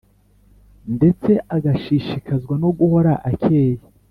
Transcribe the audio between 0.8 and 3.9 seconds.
Ndetse agashishikazwa no guhora akeye